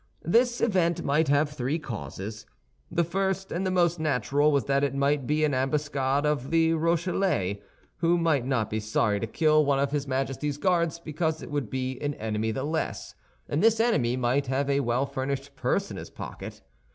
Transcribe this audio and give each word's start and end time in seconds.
This 0.25 0.61
event 0.61 1.03
might 1.03 1.27
have 1.27 1.51
three 1.51 1.77
causes: 1.77 2.47
The 2.91 3.03
first 3.03 3.51
and 3.51 3.67
the 3.67 3.69
most 3.69 3.99
natural 3.99 4.51
was 4.51 4.65
that 4.65 4.83
it 4.83 4.95
might 4.95 5.27
be 5.27 5.43
an 5.45 5.53
ambuscade 5.53 6.25
of 6.25 6.49
the 6.49 6.73
Rochellais, 6.73 7.61
who 7.97 8.17
might 8.17 8.43
not 8.43 8.71
be 8.71 8.79
sorry 8.79 9.19
to 9.19 9.27
kill 9.27 9.63
one 9.63 9.77
of 9.77 9.91
his 9.91 10.07
Majesty's 10.07 10.57
Guards, 10.57 10.97
because 10.99 11.43
it 11.43 11.51
would 11.51 11.69
be 11.69 11.99
an 12.01 12.15
enemy 12.15 12.49
the 12.49 12.63
less, 12.63 13.13
and 13.47 13.61
this 13.61 13.79
enemy 13.79 14.17
might 14.17 14.47
have 14.47 14.71
a 14.71 14.79
well 14.79 15.05
furnished 15.05 15.55
purse 15.55 15.91
in 15.91 15.97
his 15.97 16.09
pocket. 16.09 16.63